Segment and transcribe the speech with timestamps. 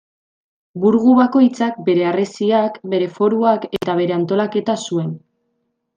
[0.85, 5.17] Burgu bakoitzak bere harresiak, bere foruak eta bere antolaketa zuen.